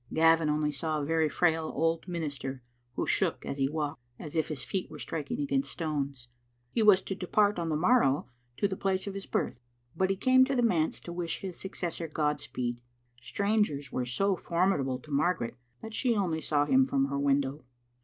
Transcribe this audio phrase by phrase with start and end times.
[0.11, 2.63] Gavin only saw a very frail old minister
[2.95, 6.27] who shook as he walked, as if his feet were striking against stones.
[6.71, 8.27] He was to depart on the morrow
[8.57, 9.59] to the place of his birth,
[9.95, 12.81] but he came to the manse to wish his successor God speed.
[13.21, 17.65] Strangers were so formidable to Margaret that she only saw him from her window.